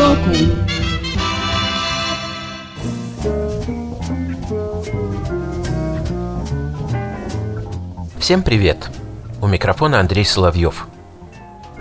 [0.00, 0.30] Сбоку.
[8.18, 8.90] Всем привет!
[9.42, 10.86] У микрофона Андрей Соловьев.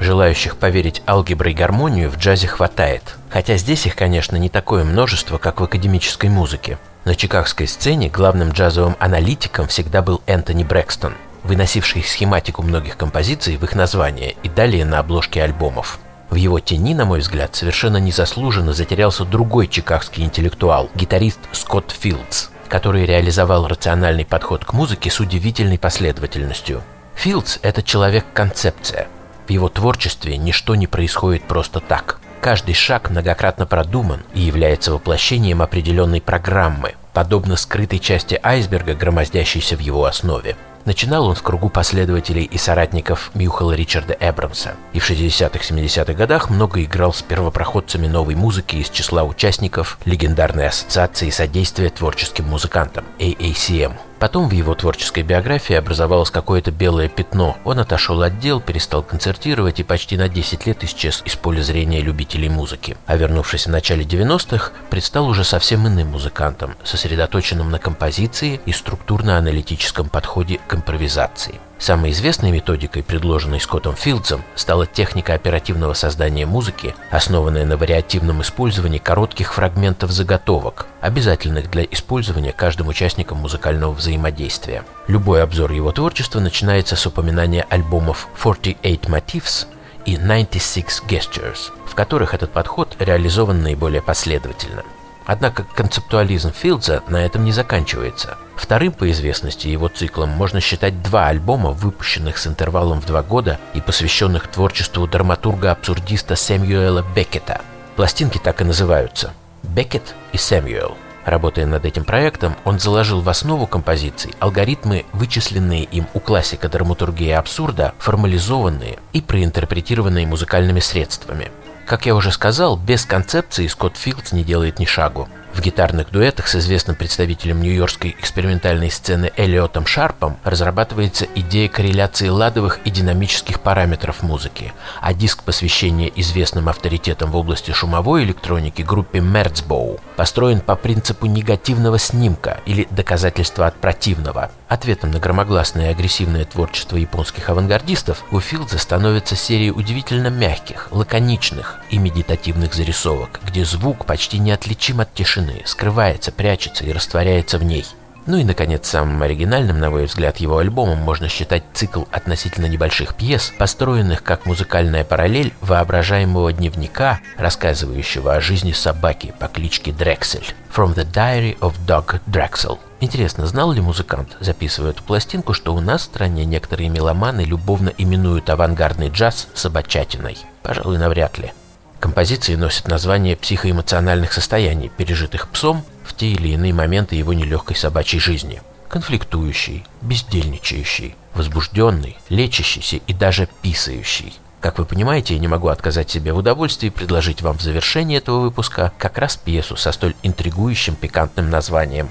[0.01, 5.37] Желающих поверить алгебре и гармонию в джазе хватает, хотя здесь их, конечно, не такое множество,
[5.37, 6.77] как в академической музыке.
[7.05, 13.63] На чикагской сцене главным джазовым аналитиком всегда был Энтони Брэкстон, выносивший схематику многих композиций в
[13.63, 16.01] их название и далее на обложке альбомов.
[16.29, 22.49] В его тени, на мой взгляд, совершенно незаслуженно затерялся другой чикагский интеллектуал, гитарист Скотт Филдс,
[22.67, 26.83] который реализовал рациональный подход к музыке с удивительной последовательностью.
[27.15, 29.07] Филдс– это человек-концепция.
[29.47, 32.19] В его творчестве ничто не происходит просто так.
[32.41, 39.79] Каждый шаг многократно продуман и является воплощением определенной программы, подобно скрытой части айсберга, громоздящейся в
[39.79, 40.55] его основе.
[40.85, 46.83] Начинал он в кругу последователей и соратников Мюхала Ричарда Эбрамса, и в 60-70-х годах много
[46.83, 54.08] играл с первопроходцами новой музыки из числа участников легендарной ассоциации содействия творческим музыкантам AACM.
[54.19, 57.57] Потом в его творческой биографии образовалось какое-то белое пятно.
[57.63, 62.01] Он отошел от дел, перестал концертировать и почти на 10 лет исчез из поля зрения
[62.01, 62.97] любителей музыки.
[63.05, 70.09] А вернувшись в начале 90-х, предстал уже совсем иным музыкантом, сосредоточенным на композиции и структурно-аналитическом
[70.09, 71.59] подходе к импровизации.
[71.79, 78.97] Самой известной методикой, предложенной Скоттом Филдсом, стала техника оперативного создания музыки, основанная на вариативном использовании
[78.97, 84.83] коротких фрагментов заготовок, обязательных для использования каждым участником музыкального взаимодействия.
[85.07, 89.65] Любой обзор его творчества начинается с упоминания альбомов 48 Motifs
[90.05, 94.83] и 96 Gestures, в которых этот подход реализован наиболее последовательно.
[95.25, 98.37] Однако концептуализм Филдса на этом не заканчивается.
[98.59, 103.57] Вторым по известности его циклом можно считать два альбома, выпущенных с интервалом в два года
[103.73, 107.61] и посвященных творчеству драматурга-абсурдиста Сэмюэла Беккета.
[107.95, 109.31] Пластинки так и называются
[109.63, 110.97] «Беккет» и «Сэмюэл».
[111.23, 117.31] Работая над этим проектом, он заложил в основу композиций алгоритмы, вычисленные им у классика драматургии
[117.31, 121.49] абсурда, формализованные и проинтерпретированные музыкальными средствами.
[121.85, 125.29] Как я уже сказал, без концепции Скотт Филдс не делает ни шагу.
[125.53, 132.79] В гитарных дуэтах с известным представителем нью-йоркской экспериментальной сцены Элиотом Шарпом разрабатывается идея корреляции ладовых
[132.85, 139.99] и динамических параметров музыки, а диск посвящения известным авторитетам в области шумовой электроники группе Мерцбоу
[140.15, 144.51] построен по принципу негативного снимка или доказательства от противного.
[144.67, 151.79] Ответом на громогласное и агрессивное творчество японских авангардистов у Филдза становится серия удивительно мягких, лаконичных
[151.89, 157.85] и медитативных зарисовок, где звук почти неотличим от тишины, скрывается, прячется и растворяется в ней.
[158.29, 163.15] Ну и, наконец, самым оригинальным, на мой взгляд, его альбомом можно считать цикл относительно небольших
[163.15, 170.45] пьес, построенных как музыкальная параллель воображаемого дневника, рассказывающего о жизни собаки по кличке Дрексель.
[170.71, 172.77] From the Diary of Dog Drexel.
[172.99, 177.91] Интересно, знал ли музыкант, записывая эту пластинку, что у нас в стране некоторые меломаны любовно
[177.97, 180.37] именуют авангардный джаз собачатиной?
[180.61, 181.51] Пожалуй, навряд ли.
[181.99, 188.21] Композиции носят название психоэмоциональных состояний, пережитых псом в те или иные моменты его нелегкой собачьей
[188.21, 188.61] жизни.
[188.87, 194.33] Конфликтующий, бездельничающий, возбужденный, лечащийся и даже писающий.
[194.61, 198.41] Как вы понимаете, я не могу отказать себе в удовольствии предложить вам в завершении этого
[198.41, 202.09] выпуска как раз пьесу со столь интригующим пикантным названием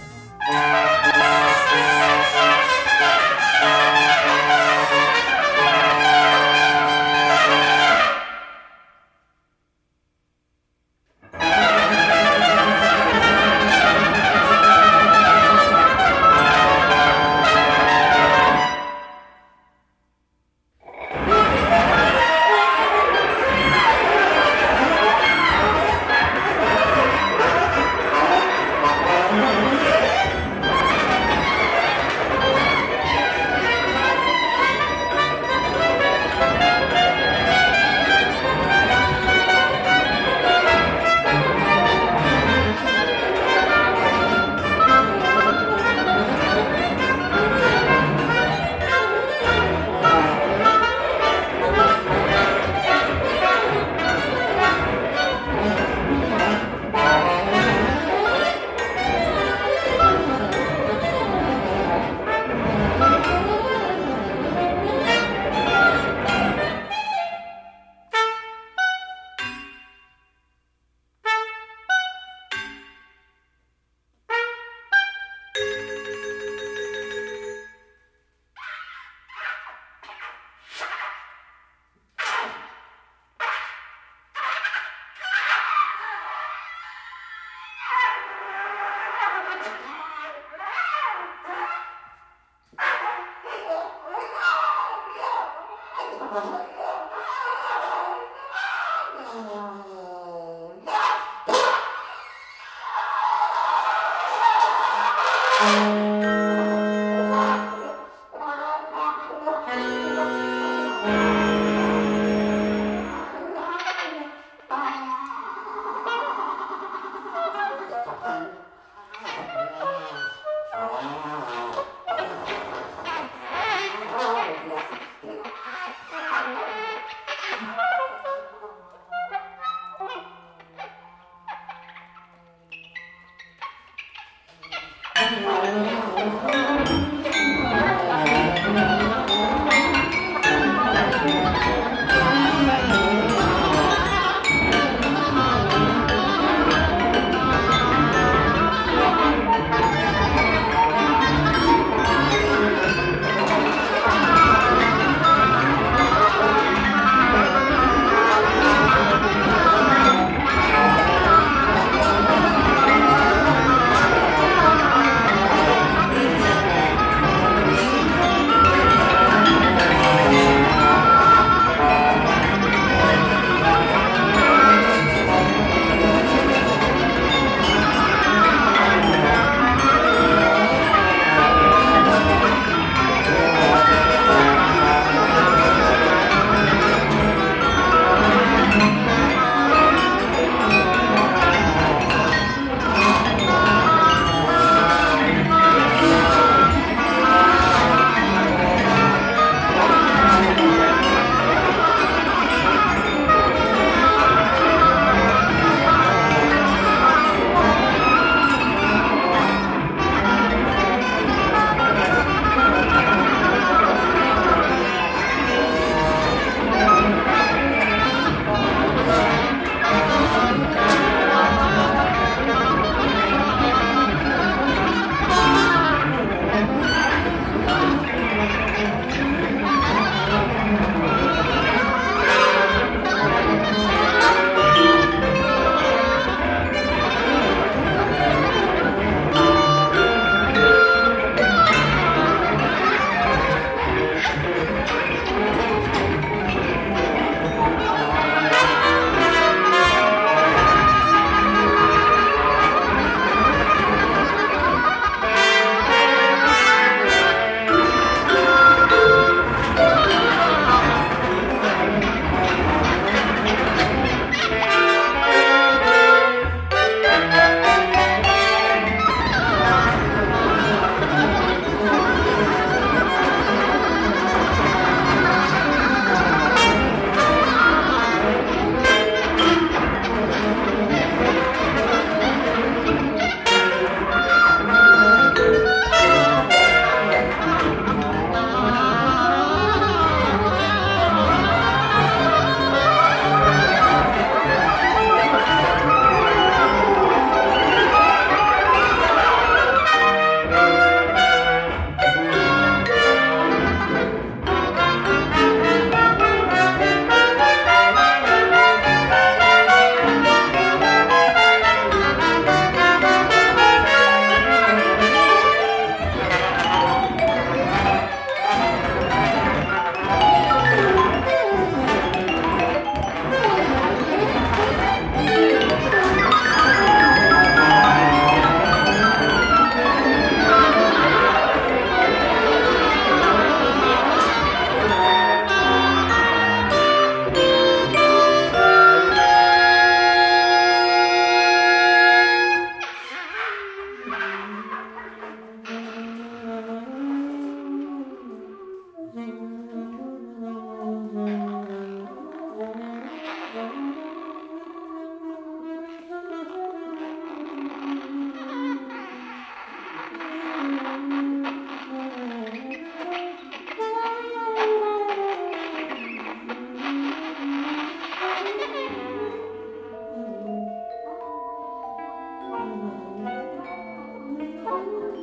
[374.90, 375.18] Thank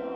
[0.00, 0.11] you.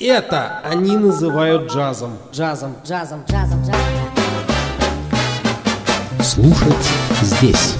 [0.00, 2.12] Это они называют джазом.
[2.32, 3.80] Джазом, джазом, джазом, джазом.
[6.22, 6.90] Слушать
[7.22, 7.74] здесь.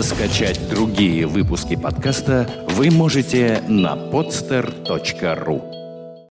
[0.00, 5.81] Скачать другие выпуски подкаста вы можете на podster.ru